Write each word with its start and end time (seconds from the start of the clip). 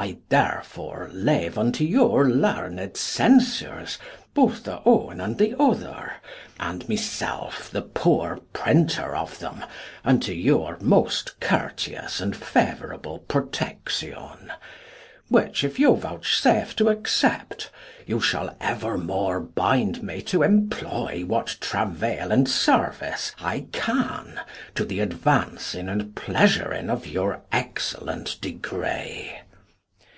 I 0.00 0.18
therefore 0.28 1.10
leave 1.12 1.58
unto 1.58 1.82
your 1.82 2.30
learned 2.30 2.96
censures 2.96 3.98
both 4.32 4.62
the 4.62 4.76
one 4.76 5.20
and 5.20 5.36
the 5.36 5.60
other, 5.60 6.12
and 6.60 6.88
myself 6.88 7.68
the 7.68 7.82
poor 7.82 8.38
printer 8.52 9.16
of 9.16 9.40
them 9.40 9.64
unto 10.04 10.30
your 10.30 10.78
most 10.80 11.40
courteous 11.40 12.20
and 12.20 12.36
favourable 12.36 13.18
protection; 13.26 14.52
which 15.28 15.64
if 15.64 15.80
you 15.80 15.96
vouchsafe 15.96 16.76
to 16.76 16.90
accept, 16.90 17.68
you 18.06 18.20
shall 18.20 18.54
evermore 18.60 19.40
bind 19.40 20.04
me 20.04 20.22
to 20.22 20.44
employ 20.44 21.24
what 21.26 21.56
travail 21.60 22.30
and 22.30 22.48
service 22.48 23.32
I 23.40 23.66
can 23.72 24.40
to 24.76 24.84
the 24.84 25.00
advancing 25.00 25.88
and 25.88 26.14
pleasuring 26.14 26.88
of 26.88 27.04
your 27.08 27.42
excellent 27.50 28.40
degree. 28.40 29.34